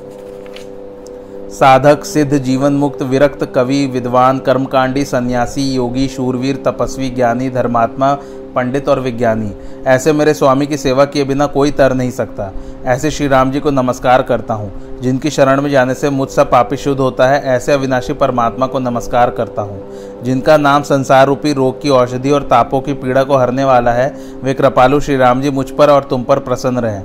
साधक, 1.51 2.05
सिद्ध 2.05 2.39
जीवन 2.39 2.73
मुक्त 2.73 3.03
विरक्त, 3.03 3.45
कवि, 3.55 3.85
विद्वान, 3.87 4.39
कर्मकांडी, 4.39 5.05
सन्यासी, 5.05 5.63
योगी, 5.75 6.09
शूरवीर, 6.09 6.57
तपस्वी, 6.67 7.09
ज्ञानी, 7.11 7.49
धर्मात्मा, 7.51 8.13
पंडित 8.55 8.89
और 8.89 9.01
विज्ञानी। 9.01 9.51
ऐसे 9.87 10.13
मेरे 10.13 10.35
स्वामी 10.35 10.67
की 10.67 10.77
सेवा 10.77 11.05
किए 11.05 11.25
बिना 11.25 11.47
कोई 11.47 11.71
तर 11.71 11.93
नहीं 11.93 12.11
सकता। 12.11 12.51
ऐसे 12.85 13.11
श्री 13.11 13.29
राम 13.29 13.51
जी 13.51 13.61
को 13.61 13.71
नमस्कार 13.71 14.23
करता 14.23 14.55
हूँ, 14.55 15.01
जिनकी 15.01 15.31
शरण 15.31 15.61
में 15.61 15.71
जाने 15.71 15.95
से 15.95 16.11
मुझ 16.11 16.29
सब 16.29 16.51
पापी 16.51 16.77
शुद्ध 16.77 17.01
होता 17.01 17.27
है, 17.27 17.43
ऐसे 17.47 17.73
अविनाशी 17.73 18.13
परमात्मा 18.13 18.67
को 18.67 18.79
नमस्कार 18.79 19.31
करता 19.31 19.63
हूँ। 19.63 20.23
जिनका 20.23 20.57
नाम 20.57 20.83
संसार 20.83 21.27
रूपी 21.27 21.53
रोग 21.53 21.81
की 21.83 21.89
औषधि 21.89 22.31
और 22.31 22.43
तापों 22.43 22.81
की 22.81 22.93
पीड़ा 22.93 23.23
को 23.23 23.37
हरने 23.37 23.65
वाला 23.65 23.93
है, 23.93 24.15
वे 24.43 24.55
कृपालु 24.55 25.01
श्री 25.01 25.17
राम 25.17 25.41
जी 25.41 25.51
मुझ 25.51 25.71
पर 25.71 25.91
और 25.91 26.05
तुम 26.05 26.23
पर 26.23 26.39
प्रसन्न 26.39 26.79
रहें। 26.79 27.03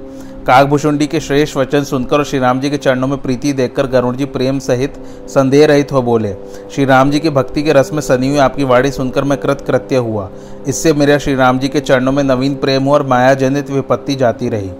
काकभूषुंडी 0.47 1.05
के 1.07 1.19
श्रेष्ठ 1.19 1.55
वचन 1.57 1.83
सुनकर 1.83 2.17
और 2.17 2.23
श्री 2.25 2.39
राम 2.39 2.59
जी 2.59 2.69
के 2.69 2.77
चरणों 2.77 3.07
में 3.07 3.17
प्रीति 3.17 3.51
देखकर 3.53 3.87
गरुण 3.87 4.15
जी 4.15 4.25
प्रेम 4.25 4.57
सहित 4.59 4.93
संदेह 5.29 5.65
रहित 5.65 5.91
हो 5.91 6.01
बोले। 6.01 6.33
श्री 6.75 6.85
राम 6.85 7.11
जी 7.11 7.19
की 7.19 7.29
भक्ति 7.29 7.61
के 7.63 7.73
रस 7.73 7.91
में 7.93 8.01
सनी 8.01 8.29
हुई 8.29 8.37
आपकी 8.37 8.63
वाणी 8.63 8.91
सुनकर 8.91 9.23
मैं 9.23 9.37
कृत 9.37 9.61
कृत्य 9.61 9.95
हुआ। 9.97 10.29
इससे 10.67 10.93
मेरा 10.93 11.17
श्री 11.17 11.35
राम 11.35 11.59
जी 11.59 11.67
के 11.67 11.79
चरणों 11.79 12.11
में 12.11 12.23
नवीन 12.23 12.55
प्रेम 12.55 12.83
हुआ 12.83 12.93
और 12.93 13.05
माया 13.07 13.33
जनित 13.33 13.69
विपत्ति 13.69 14.15
जाती 14.15 14.49
रही। 14.49 14.71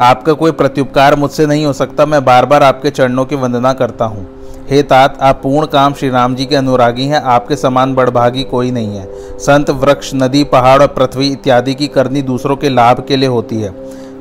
आपका 0.00 0.32
कोई 0.32 0.50
प्रत्युपकार 0.52 1.16
मुझसे 1.16 1.46
नहीं 1.46 1.66
हो 1.66 1.72
सकता, 1.72 2.06
मैं 2.06 2.24
बार 2.24 2.46
बार 2.46 2.62
आपके 2.62 2.90
चरणों 2.90 3.24
की 3.24 3.36
वंदना 3.36 3.72
करता 3.72 4.04
हूँ। 4.04 4.26
हे 4.70 4.82
तात, 4.82 5.18
आप 5.22 5.40
पूर्ण 5.42 5.66
काम 5.66 5.94
श्री 5.94 6.08
राम 6.08 6.34
जी 6.34 6.46
के 6.46 6.56
अनुरागी 6.56 7.04
हैं, 7.04 7.20
आपके 7.24 7.56
समान 7.56 7.94
बड़भागी 7.94 8.42
कोई 8.44 8.70
नहीं 8.70 8.96
है। 8.96 9.38
संत, 9.38 9.70
वृक्ष, 9.70 10.10
नदी, 10.14 10.44
पहाड़ 10.44 10.80
और 10.82 10.88
पृथ्वी 10.88 11.28
इत्यादि 11.28 11.74
की 11.74 11.86
करनी 11.88 12.22
दूसरों 12.22 12.56
के 12.56 12.68
लाभ 12.68 13.04
के 13.08 13.16
लिए 13.16 13.28
होती 13.28 13.60
है। 13.60 13.74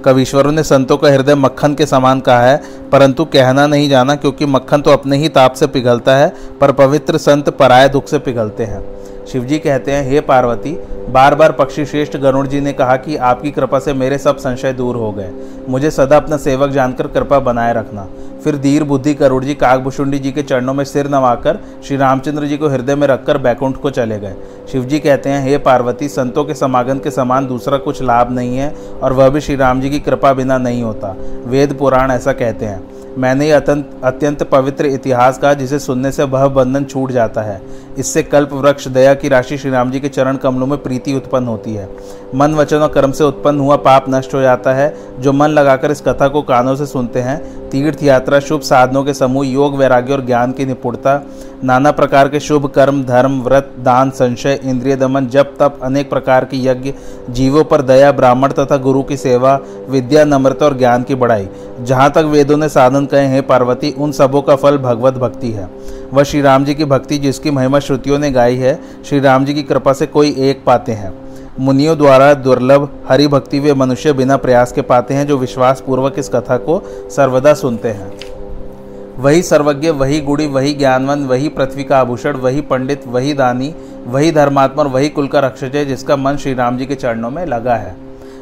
कविश्वरों 0.06 0.52
ने 0.52 0.64
संतों 0.64 0.98
का 0.98 1.10
हृदय 1.10 1.36
मक्खन 1.36 1.74
के 1.76 1.86
समान 1.86 2.20
कहा 2.20 2.42
है, 2.42 2.62
परंतु 2.92 3.26
कहना 3.26 3.68
नहीं 3.68 3.90
जाना 3.90 4.16
क्योंकि 4.16 4.46
मक्खन 4.46 4.82
तो 4.82 4.92
अपने 4.92 5.18
ही 5.18 5.30
ताप 5.30 5.54
से 5.54 5.68
पिघलता 5.68 6.16
है, 6.16 6.34
पर 6.62 6.72
पवित्र 6.74 7.18
संत 7.18 7.50
पराय 7.50 7.90
दुख 7.90 8.08
से 8.08 8.20
पिघलते 8.20 8.64
हैं। 8.64 8.84
शिवजी 9.32 9.60
कहते 9.60 9.92
हैं, 9.92 10.10
हे 10.10 10.20
पार्वती 10.22 10.78
बार 11.10 11.36
बार 11.36 11.52
पक्षी 11.52 11.86
श्रेष्ठ 11.86 12.18
गरुण 12.18 12.48
जी 12.48 12.60
ने 12.62 12.74
कहा 12.74 12.96
कि 12.96 13.16
आपकी 13.16 13.52
कृपा 13.52 13.80
से 13.80 13.94
मेरे 13.94 14.18
सब 14.18 14.38
संशय 14.38 14.74
दूर 14.74 14.96
हो 14.96 15.12
गए। 15.12 15.32
मुझे 15.70 15.92
सदा 15.92 16.18
अपना 16.18 16.38
सेवक 16.38 16.70
जानकर 16.70 17.08
कृपा 17.08 17.40
बनाए 17.40 17.74
रखना। 17.74 18.08
फिर 18.44 18.58
धीर 18.58 18.84
बुद्धि 18.84 19.14
करुण 19.14 19.46
जी 19.46 19.54
काकभुषुंडी 19.56 20.20
जी 20.20 20.32
के 20.32 20.42
चरणों 20.42 20.74
में 20.74 20.84
सिर 20.86 21.10
नवाकर 21.10 21.60
श्री 21.88 21.98
रामचंद्र 21.98 22.46
जी 22.46 22.58
को 22.58 22.70
हृदय 22.70 22.96
में 22.96 23.08
रखकर 23.08 23.38
बैकुंठ 23.38 23.78
को 23.78 23.90
चले 23.90 24.20
गए। 24.20 24.36
शिवजी 24.72 25.00
कहते 25.00 25.30
हैं, 25.30 25.44
हे 25.44 25.58
पार्वती, 25.58 26.08
संतों 26.08 26.46
के 26.46 26.54
समागम 26.54 27.00
के 27.00 27.12
समान 27.12 27.48
दूसरा 27.48 27.78
कुछ 27.78 28.02
लाभ 28.02 28.32
नहीं 28.32 28.58
है 28.58 28.74
और 29.04 29.14
वह 29.14 29.30
भी 29.30 29.42
श्री 29.42 29.56
राम 29.56 29.82
जी 29.82 29.90
की 29.90 30.00
कृपा 30.00 30.34
बिना 30.34 30.58
नहीं 30.58 30.84
होता। 30.84 31.16
वेद 31.46 31.74
पुराण 31.74 32.12
ऐसा 32.12 32.34
कहते 32.34 32.66
हैं। 32.66 32.95
मैंने 33.18 33.52
अत्यंत 33.52 33.90
अत्यंत 34.04 34.44
पवित्र 34.44 34.86
इतिहास 34.86 35.38
कहा, 35.38 35.54
जिसे 35.54 35.80
सुनने 35.80 36.12
से 36.12 36.24
वह 36.24 36.48
बंधन 36.48 36.84
छूट 36.84 37.12
जाता 37.12 37.42
है। 37.42 37.62
इससे 37.98 38.24
कल्प, 38.24 38.54
वृक्ष, 38.54 38.88
दया 38.88 39.14
की 39.14 39.30
राशि 39.30 39.58
श्री 39.58 39.72
राम 39.72 39.92
जी 39.92 40.00
के 40.00 40.10
चरण 40.10 40.38
कमलों 40.38 40.68
में 40.68 40.84
प्रीति 40.84 41.14
उत्पन्न 41.14 41.48
होती 41.48 41.74
है। 41.74 41.90
मन, 42.36 42.54
वचन 42.54 42.78
और 42.78 42.88
कर्म 42.88 43.12
से 43.12 43.24
उत्पन्न 43.24 43.60
हुआ 43.60 43.76
पाप 43.76 44.06
नष्ट 44.10 44.34
हो 44.34 44.42
जाता 44.42 44.74
है। 44.74 44.94
जो 45.20 45.34
मन 45.34 45.48
लगाकर 45.48 45.92
इस 45.92 46.02
कथा 46.02 46.28
को 46.28 46.42
कानों 46.42 46.76
से 46.76 46.86
सुनते 46.86 47.20
हैं 47.20 47.65
तीर्थ 47.76 48.04
यात्रा, 48.04 48.40
शुभ 48.40 48.62
साधनों 48.62 49.04
के 49.04 49.14
समूह, 49.14 49.48
योग, 49.48 49.76
वैराग्य 49.76 50.14
और 50.14 50.26
ज्ञान 50.26 50.52
की 50.52 50.66
निपुणता, 50.66 51.24
नाना 51.64 51.92
प्रकार 51.92 52.30
के 52.30 52.40
शुभ 52.40 52.68
कर्म, 52.68 53.04
धर्म, 53.04 53.42
व्रत, 53.42 53.76
दान, 53.80 54.10
संशय, 54.10 54.60
इंद्रिय 54.64 54.96
दमन, 54.96 55.28
जप, 55.28 55.54
तप, 55.60 55.80
अनेक 55.84 56.10
प्रकार 56.10 56.46
के 56.46 56.58
यज्ञ, 56.58 56.94
जीवों 57.30 57.64
पर 57.64 57.82
दया, 57.82 58.12
ब्राह्मण 58.12 58.52
तथा 58.52 58.78
गुरु 58.78 59.04
की 59.04 59.18
सेवा, 59.18 59.60
विद्या, 59.90 60.26
नम्रता 60.26 60.66
और 60.66 60.78
ज्ञान 60.78 61.04
की 61.04 61.16
बढ़ाई। 61.16 61.50
जहाँ 61.82 62.12
तक 62.12 62.18
वेदों 62.18 62.58
ने 62.58 62.70
साधन 62.70 63.06
कहे 63.06 63.26
हैं, 63.26 63.48
पार्वती, 63.48 63.92
उन 63.92 64.12
सबों 64.12 64.42
का 64.42 64.56
फल 64.56 64.78
भगवत 64.78 65.14
भक्ति 65.14 65.52
है। 65.52 65.70
वह 66.14 66.24
श्री 66.24 66.42
राम 66.42 66.66
जी 66.66 66.76
की 66.76 66.86
भक्ति 66.86 67.18
जिसकी 67.18 67.52
महिमा 67.52 67.80
श्रुतियों 67.80 68.20
ने 68.20 68.32
गाई 68.32 68.56
है, 68.56 68.80
श्री 69.06 69.20
राम 69.20 69.46
जी 69.46 69.54
की 69.54 69.64
कृपा 69.64 69.94
से 69.94 70.06
कोई 70.08 70.36
एक 70.38 70.64
पाते 70.66 70.92
हैं। 70.92 71.25
मुनियों 71.60 71.98
द्वारा 71.98 72.34
दुर्लभ 72.34 72.90
हरि 73.10 73.28
भक्ति 73.28 73.60
वे 73.60 73.74
मनुष्य 73.74 74.14
बिना 74.14 74.38
प्रयास 74.38 74.72
के 74.72 74.82
पाते 74.82 75.14
हैं, 75.14 75.28
जो 75.28 75.38
विश्वास 75.38 75.84
पूर्वक 75.86 76.16
इस 76.18 76.30
कथा 76.30 76.58
को 76.58 76.82
सर्वदा 77.10 77.54
सुनते 77.54 77.90
हैं। 77.90 78.12
वही 79.18 79.42
सर्वज्ञ, 79.42 79.90
वही 79.90 80.22
गुड़ी 80.22 80.48
वही 80.48 80.74
ज्ञानवन, 80.74 81.20
वही 81.20 81.50
पृथ्वी 81.50 81.84
का 81.84 82.00
आभूषण, 82.00 82.38
वही 82.38 82.62
पंडित, 82.62 83.08
वही 83.08 83.34
दानी, 83.34 83.76
वही 84.08 84.32
धर्मात्मा 84.32 84.84
और 84.84 84.90
वही 84.90 85.10
कुल 85.10 85.28
का 85.28 85.40
रक्षक 85.40 85.72
है, 85.76 85.86
जिसका 85.86 86.16
मन 86.16 86.38
श्री 86.38 86.54
राम 86.54 86.78
जी 86.78 86.86
के 86.86 86.96
चरणों 86.96 87.30
में 87.30 87.46
लगा 87.46 87.76
है। 87.76 87.96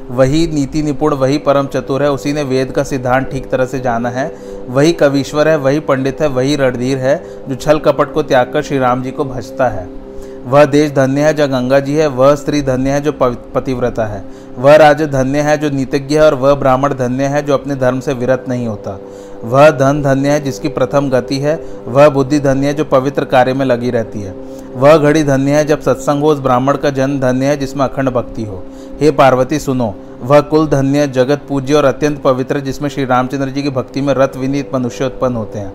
वही 0.10 0.48
नीति 0.48 0.82
निपुण, 0.82 1.13
वही 1.13 1.38
परम 1.38 1.67
चतुर 1.67 2.03
है, 2.03 2.12
उसी 2.12 2.34
ने 2.34 2.43
वेद 2.43 2.72
का 2.72 2.84
सिद्धांत 2.84 3.29
ठीक 3.29 3.50
तरह 3.50 3.65
से 3.65 3.79
जाना 3.79 4.10
है। 4.10 4.36
वही 4.70 4.91
कवीश्वर 4.91 5.48
है, 5.48 5.58
वही 5.58 5.79
पंडित 5.79 6.22
है, 6.22 6.27
वही 6.27 6.55
रणधीर 6.55 6.98
है, 6.98 7.24
जो 7.50 7.55
छल 7.55 7.79
कपट 7.79 8.13
को 8.13 8.24
त्याग 8.24 8.53
कर 8.53 8.62
श्री 8.62 8.77
राम 8.77 9.03
जी 9.03 9.12
को 9.12 9.25
भजता 9.25 9.67
है। 9.67 10.02
वह 10.45 10.65
देश 10.65 10.91
धन्य 10.91 11.21
है 11.21 11.33
जो 11.33 11.47
गंगा 11.47 11.79
जी 11.79 11.95
है, 11.95 12.07
वह 12.07 12.35
स्त्री 12.35 12.62
धन्य 12.62 12.89
है 12.89 13.01
जो 13.01 13.12
पतिव्रता 13.55 14.05
है। 14.05 14.23
वह 14.57 14.75
राज 14.75 15.01
धन्य 15.01 15.39
है 15.39 15.57
जो 15.57 15.69
नीतिज्ञ 15.69 16.15
है 16.15 16.25
और 16.25 16.33
वह 16.33 16.53
ब्राह्मण 16.53 16.93
धन्य 16.93 17.23
है 17.23 17.41
जो 17.41 17.53
अपने 17.53 17.75
धर्म 17.75 18.00
से 18.00 18.13
विरत 18.13 18.45
नहीं 18.50 18.67
होता। 18.67 19.00
वह 19.43 19.69
धन 19.69 20.01
धन्य 20.01 20.29
है 20.29 20.39
जिसकी 20.39 20.67
प्रथम 20.67 21.09
गति 21.09 21.38
है, 21.38 21.55
वह 21.88 22.09
बुद्धि 22.09 22.39
धन्य 22.39 22.67
है 22.67 22.73
जो 22.73 22.85
पवित्र 22.85 23.25
कार्य 23.25 23.53
में 23.53 23.65
लगी 23.65 23.91
रहती 23.91 24.21
है। 24.21 24.35
वह 24.75 24.97
घड़ी 24.97 25.23
धन्य 25.23 25.51
है 25.51 25.65
जब 25.65 25.81
सत्संग 25.81 26.21
हो, 26.21 26.29
उस 26.29 26.39
ब्राह्मण 26.39 26.77
का 26.77 26.89
जन्म 26.89 27.19
धन्य 27.19 27.45
है 27.45 27.57
जिसमें 27.57 27.83
अखंड 27.85 28.09
भक्ति 28.09 28.43
हो। 28.43 28.63
हे 29.01 29.12
पार्वती, 29.12 29.59
सुनो, 29.59 29.93
वह 30.21 30.41
कुल 30.41 30.67
धन्य, 30.67 31.07
जगत 31.07 31.41
पूज्य 31.50 31.73
और 31.73 31.85
अत्यंत 31.85 32.21
पवित्र 32.21 32.59
जिसमें 32.59 32.89
श्री 32.89 33.05
रामचंद्र 33.05 33.50
जी 33.50 33.63
की 33.63 33.69
भक्ति 33.69 34.01
में 34.01 34.13
रत 34.13 34.38
विनीत 34.38 34.71
मनुष्य 34.75 35.05
उत्पन्न 35.05 35.35
होते 35.35 35.59
हैं। 35.59 35.73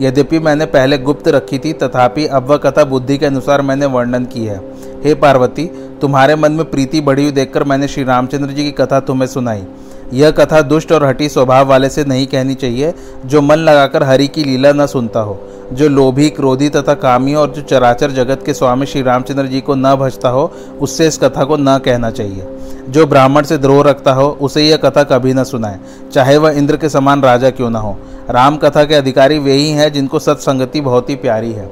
यद्यपि 0.00 0.38
मैंने 0.38 0.66
पहले 0.66 0.98
गुप्त 0.98 1.28
रखी 1.28 1.58
थी, 1.58 1.72
तथापि 1.72 2.26
अब 2.26 2.46
वह 2.46 2.56
कथा 2.56 2.84
बुद्धि 2.84 3.18
के 3.18 3.26
अनुसार 3.26 3.62
मैंने 3.62 3.86
वर्णन 3.86 4.24
की 4.24 4.44
है। 4.44 4.58
हे 5.04 5.14
पार्वती, 5.14 5.66
तुम्हारे 6.00 6.36
मन 6.36 6.52
में 6.52 6.70
प्रीति 6.70 7.00
बढ़ी 7.00 7.22
हुई 7.22 7.32
देखकर 7.32 7.64
मैंने 7.64 7.88
श्री 7.88 8.04
रामचंद्र 8.04 8.52
जी 8.52 8.64
की 8.64 8.72
कथा 8.72 9.00
तुम्हें 9.00 9.28
सुनाई। 9.28 9.62
यह 10.12 10.30
कथा 10.30 10.60
दुष्ट 10.62 10.92
और 10.92 11.04
हटी 11.04 11.28
स्वभाव 11.28 11.68
वाले 11.68 11.88
से 11.88 12.04
नहीं 12.04 12.26
कहनी 12.26 12.54
चाहिए, 12.54 12.94
जो 13.26 13.42
मन 13.42 13.56
लगाकर 13.56 14.02
हरि 14.02 14.28
की 14.28 14.44
लीला 14.44 14.72
न 14.72 14.86
सुनता 14.86 15.20
हो, 15.20 15.38
जो 15.72 15.88
लोभी, 15.88 16.28
क्रोधी 16.30 16.68
तथा 16.68 16.94
कामी 16.94 17.34
और 17.34 17.50
जो 17.50 17.62
चराचर 17.62 18.10
जगत 18.10 18.42
के 18.46 18.54
स्वामी 18.54 18.86
श्री 18.86 19.02
रामचंद्र 19.02 19.46
जी 19.46 19.60
को 19.60 19.74
न 19.74 19.94
भजता 19.94 20.28
हो, 20.28 20.52
उससे 20.80 21.06
इस 21.06 21.18
कथा 21.18 21.44
को 21.44 21.56
न 21.56 21.78
कहना 21.78 22.10
चाहिए। 22.10 22.46
जो 22.88 23.06
ब्राह्मण 23.06 23.42
से 23.42 23.58
द्रोह 23.58 23.82
रखता 23.84 24.12
हो, 24.12 24.28
उसे 24.40 24.62
यह 24.62 24.76
कथा 24.76 25.02
कभी 25.02 25.32
न 25.34 25.44
सुनाए, 25.44 25.80
चाहे 26.12 26.36
वह 26.36 26.50
इंद्र 26.50 26.76
के 26.76 26.88
समान 26.88 27.22
राजा 27.22 27.50
क्यों 27.50 27.70
न 27.70 27.76
हो। 27.76 27.98
राम 28.30 28.56
कथा 28.56 28.84
के 28.84 28.94
अधिकारी 28.94 29.38
वे 29.38 29.52
ही 29.52 29.70
हैं 29.70 29.92
जिनको 29.92 30.18
सत्संगति 30.18 30.80
बहुत 30.80 31.10
ही 31.10 31.14
प्यारी 31.16 31.52
है। 31.52 31.68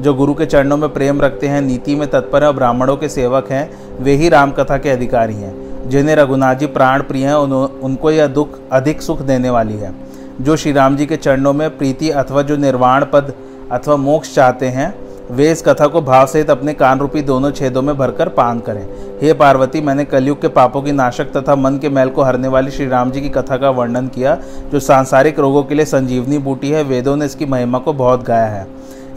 जो 0.00 0.12
गुरु 0.14 0.34
के 0.34 0.46
चरणों 0.46 0.76
में 0.76 0.92
प्रेम 0.92 1.20
रखते 1.20 1.48
हैं 1.48 1.60
नीति 1.60 1.94
में 1.94 2.08
तत्पर 2.10 2.44
और 2.44 2.52
ब्राह्मणों 2.52 2.96
के 2.96 3.08
सेवक 3.08 3.50
हैं 3.50 3.70
वे 3.98 4.12
ही 4.12 4.28
रामकथा 4.28 4.76
के 4.78 4.90
अधिकारी 4.90 5.34
हैं। 5.34 5.88
जिन्हें 5.88 6.16
रघुनाथ 6.16 6.54
जी 6.54 6.66
प्राण 6.66 7.02
प्रिय 7.02 7.26
हैं 7.26 7.34
उन, 7.34 7.52
उनको 7.52 8.10
यह 8.10 8.26
दुख 8.26 8.58
अधिक 8.72 9.02
सुख 9.02 9.22
देने 9.22 9.50
वाली 9.50 9.74
है। 9.74 9.94
जो 10.40 10.56
श्री 10.56 10.72
राम 10.72 10.96
जी 10.96 11.06
के 11.06 11.16
चरणों 11.16 11.52
में 11.52 11.78
प्रीति 11.78 12.10
अथवा 12.10 12.42
जो 12.42 12.56
निर्वाण 12.56 13.04
पद 13.04 13.32
अथवा 13.72 13.96
मोक्ष 13.96 14.34
चाहते 14.34 14.66
हैं 14.66 14.94
वे 15.30 15.50
इस 15.52 15.62
कथा 15.62 15.86
को 15.86 16.00
भाव 16.02 16.26
सहित 16.26 16.50
अपने 16.50 16.72
कान 16.72 16.98
रूपी 16.98 17.22
दोनों 17.22 17.50
छेदों 17.50 17.82
में 17.82 17.98
भरकर 17.98 18.28
पान 18.28 18.60
करें। 18.60 18.86
हे 19.22 19.32
पार्वती, 19.32 19.80
मैंने 19.80 20.04
कलयुग 20.04 20.40
के 20.40 20.48
पापों 20.48 20.82
की 20.82 20.92
नाशक 20.92 21.24
तथा 21.24 21.56
मन 21.56 21.78
के 21.78 21.88
मैल 21.88 22.08
को 22.08 22.22
हरने 22.22 22.48
वाली 22.48 22.70
श्री 22.70 22.86
राम 22.86 23.10
जी 23.10 23.20
की 23.20 23.28
कथा 23.28 23.56
का 23.56 23.70
वर्णन 23.70 24.08
किया, 24.08 24.38
जो 24.72 24.80
सांसारिक 24.80 25.38
रोगों 25.38 25.62
के 25.62 25.74
लिए 25.74 25.84
संजीवनी 25.84 26.38
बूटी 26.38 26.70
है। 26.70 26.82
वेदों 26.82 27.16
ने 27.16 27.24
इसकी 27.24 27.46
महिमा 27.46 27.78
को 27.78 27.92
बहुत 27.92 28.22
गाया 28.22 28.46
है। 28.46 28.66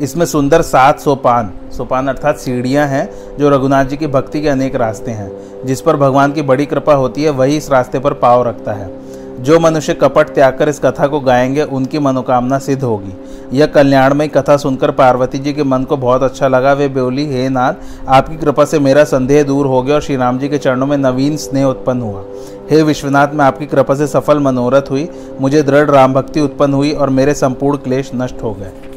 इसमें 0.01 0.25
सुंदर 0.25 0.61
सात 0.61 0.99
सोपान 0.99 1.51
सोपान 1.71 2.07
अर्थात 2.07 2.37
सीढ़ियाँ 2.37 2.87
हैं, 2.87 3.09
जो 3.37 3.49
रघुनाथ 3.49 3.85
जी 3.85 3.97
की 3.97 4.07
भक्ति 4.07 4.41
के 4.41 4.49
अनेक 4.49 4.75
रास्ते 4.75 5.11
हैं। 5.11 5.31
जिस 5.65 5.81
पर 5.81 5.95
भगवान 5.95 6.31
की 6.31 6.41
बड़ी 6.41 6.65
कृपा 6.65 6.93
होती 6.93 7.23
है, 7.23 7.29
वही 7.29 7.57
इस 7.57 7.71
रास्ते 7.71 7.99
पर 7.99 8.13
पाव 8.13 8.47
रखता 8.47 8.73
है। 8.73 9.08
जो 9.39 9.59
मनुष्य 9.59 9.93
कपट 9.93 10.29
त्याग 10.29 10.57
कर 10.57 10.69
इस 10.69 10.79
कथा 10.79 11.07
को 11.07 11.19
गाएँगे, 11.19 11.63
उनकी 11.63 11.99
मनोकामना 11.99 12.59
सिद्ध 12.59 12.83
होगी। 12.83 13.13
यह 13.57 13.65
कल्याणमय 13.65 14.27
कथा 14.27 14.57
सुनकर 14.57 14.91
पार्वती 14.91 15.37
जी 15.37 15.53
के 15.53 15.63
मन 15.63 15.83
को 15.83 15.97
बहुत 15.97 16.23
अच्छा 16.23 16.47
लगा। 16.47 16.73
वे 16.73 16.87
बोली, 16.87 17.33
हे 17.33 17.49
नाथ, 17.49 17.73
आपकी 18.07 18.37
कृपा 18.37 18.65
से 18.65 18.79
मेरा 18.79 19.03
संदेह 19.03 19.43
दूर 19.43 19.65
हो 19.65 19.81
गया 19.81 19.95
और 19.95 20.01
श्री 20.01 20.15
राम 20.15 20.39
जी 20.39 20.49
के 20.49 20.57
चरणों 20.57 20.87
में 20.87 20.97
नवीन 20.97 21.37
स्नेह 21.37 21.65
उत्पन्न 21.65 22.01
हुआ। 22.01 22.23
हे 22.71 22.83
विश्वनाथ, 22.83 23.27
मैं 23.33 23.45
आपकी 23.45 23.65
कृपा 23.65 23.95
से 23.95 24.07
सफल 24.07 24.39
मनोरथ 24.39 24.91
हुई। 24.91 25.09
मुझे 25.41 25.63
दृढ़ 25.63 25.89
राम 25.89 26.13
भक्ति 26.13 26.39
उत्पन्न 26.39 26.73
हुई 26.73 26.91
और 26.91 27.09
मेरे 27.09 27.33
संपूर्ण 27.33 27.77
क्लेश 27.77 28.11
नष्ट 28.15 28.43
हो 28.43 28.53
गए। 28.53 28.88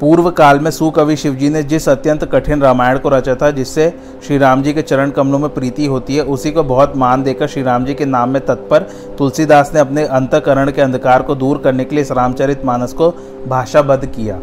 पूर्व 0.00 0.30
काल 0.30 0.58
में 0.60 0.70
सुकवि 0.70 1.16
शिवजी 1.16 1.48
ने 1.48 1.62
जिस 1.62 1.88
अत्यंत 1.88 2.24
कठिन 2.24 2.60
रामायण 2.62 2.98
को 2.98 3.08
रचा 3.08 3.34
था, 3.34 3.50
जिससे 3.50 3.88
श्री 4.26 4.38
राम 4.38 4.62
जी 4.62 4.72
के 4.72 4.82
चरण 4.82 5.10
कमलों 5.10 5.38
में 5.38 5.48
प्रीति 5.54 5.86
होती 5.86 6.16
है, 6.16 6.22
उसी 6.22 6.50
को 6.50 6.62
बहुत 6.62 6.96
मान 6.96 7.22
देकर 7.22 7.46
श्री 7.46 7.62
राम 7.62 7.84
जी 7.84 7.94
के 7.94 8.04
नाम 8.04 8.30
में 8.30 8.44
तत्पर 8.46 8.86
तुलसीदास 9.18 9.70
ने 9.74 9.80
अपने 9.80 10.04
अंतकरण 10.04 10.70
के 10.70 10.82
अंधकार 10.82 11.22
को 11.22 11.34
दूर 11.34 11.58
करने 11.58 11.84
के 11.84 11.94
लिए 11.94 12.04
इस 12.04 12.12
रामचरित 12.12 12.64
मानस 12.64 12.92
को 12.92 13.10
भाषाबद्ध 13.48 14.06
किया। 14.06 14.38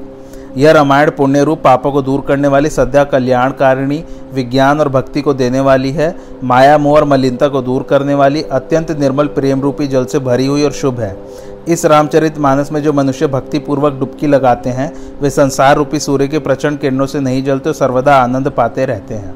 यह 0.57 0.71
रामायण 0.71 1.09
पुण्य 1.11 1.43
रूप 1.43 1.61
पापों 1.63 1.91
को 1.91 2.01
दूर 2.01 2.21
करने 2.21 2.47
वाली, 2.47 2.69
सद्या 2.69 3.03
कल्याणकारिणी, 3.03 4.03
विज्ञान 4.33 4.79
और 4.79 4.89
भक्ति 4.89 5.21
को 5.21 5.33
देने 5.33 5.59
वाली 5.59 5.91
है, 5.91 6.15
माया, 6.43 6.77
मोह 6.77 6.95
और 6.95 7.03
मलिनता 7.03 7.47
को 7.47 7.61
दूर 7.61 7.83
करने 7.83 8.13
वाली, 8.13 8.41
अत्यंत 8.41 8.91
निर्मल 8.91 9.27
प्रेम 9.27 9.61
रूपी 9.61 9.87
जल 9.87 10.05
से 10.05 10.19
भरी 10.19 10.45
हुई 10.45 10.63
और 10.63 10.71
शुभ 10.71 10.99
है। 10.99 11.17
इस 11.67 11.85
रामचरित 11.85 12.37
मानस 12.37 12.71
में 12.71 12.81
जो 12.83 12.91
मनुष्य 12.93 13.27
भक्ति 13.27 13.59
पूर्वक 13.59 13.93
डुबकी 13.93 14.27
लगाते 14.27 14.69
हैं, 14.69 14.91
वे 15.21 15.29
संसार 15.29 15.75
रूपी 15.75 15.99
सूर्य 15.99 16.27
के 16.27 16.39
प्रचंड 16.39 16.79
किरणों 16.79 17.05
से 17.05 17.19
नहीं 17.19 17.43
जलते 17.43 17.73
सर्वदा 17.73 18.15
आनंद 18.15 18.49
पाते 18.49 18.85
रहते 18.85 19.13
हैं। 19.13 19.33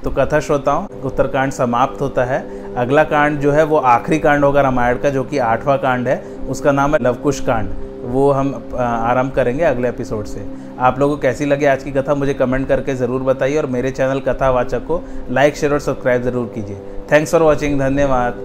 तो 0.00 0.10
कथा 0.10 0.40
श्रोताओं 0.40 0.86
उत्तरकांड 1.04 1.52
समाप्त 1.52 2.00
होता 2.00 2.24
है। 2.24 2.44
अगला 2.76 3.04
कांड 3.04 3.38
जो 3.40 3.52
है, 3.52 3.64
वो 3.64 3.76
आखिरी 3.76 4.18
कांड 4.18 4.44
होगा 4.44 4.60
रामायण 4.60 4.98
का, 4.98 5.10
जो 5.10 5.24
कि 5.24 5.38
आठवां 5.38 5.76
कांड 5.78 6.08
है। 6.08 6.22
उसका 6.50 6.72
नाम 6.72 6.94
है 6.94 7.02
लवकुश 7.02 7.40
कांड। 7.40 7.70
वो 8.04 8.30
हम 8.32 8.52
आरंभ 8.78 9.32
करेंगे 9.32 9.64
अगले 9.64 9.88
एपिसोड 9.88 10.24
से। 10.24 10.46
आप 10.78 10.98
लोगों 10.98 11.14
को 11.16 11.20
कैसी 11.22 11.44
लगी 11.44 11.64
आज 11.64 11.82
की 11.82 11.92
कथा, 11.92 12.14
मुझे 12.14 12.34
कमेंट 12.34 12.68
करके 12.68 12.94
ज़रूर 12.94 13.22
बताइए 13.22 13.56
और 13.56 13.66
मेरे 13.68 13.90
चैनल 13.90 14.20
कथावाचक 14.20 14.86
को 14.86 15.02
लाइक, 15.30 15.56
शेयर 15.56 15.72
और 15.72 15.80
सब्सक्राइब 15.80 16.22
ज़रूर 16.22 16.52
कीजिए। 16.54 16.76
थैंक्स 17.12 17.32
फॉर 17.32 17.42
वॉचिंग, 17.42 17.78
धन्यवाद। 17.80 18.44